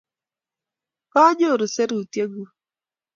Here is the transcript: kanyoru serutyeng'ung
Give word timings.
kanyoru 1.11 1.65
serutyeng'ung 1.73 2.51